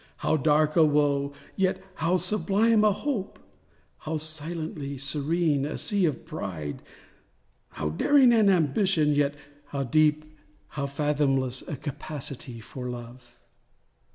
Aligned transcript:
How 0.25 0.35
dark 0.35 0.75
a 0.75 0.83
woe, 0.83 1.31
yet 1.55 1.79
how 1.97 2.17
sublime 2.17 2.83
a 2.83 2.91
hope! 2.91 3.37
How 3.99 4.17
silently 4.17 4.97
serene 4.97 5.63
a 5.63 5.77
sea 5.77 6.05
of 6.07 6.25
pride! 6.25 6.81
How 7.73 7.89
daring 7.89 8.33
an 8.33 8.49
ambition; 8.49 9.13
yet 9.13 9.35
how 9.65 9.83
deep— 9.83 10.25
How 10.69 10.87
fathomless 10.87 11.61
a 11.67 11.75
capacity 11.77 12.59
for 12.59 12.89
love! 12.89 13.37